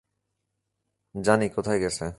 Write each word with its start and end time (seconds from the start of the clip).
জানি 1.15 1.47
কোথায় 1.49 1.79
গেছে। 1.79 2.05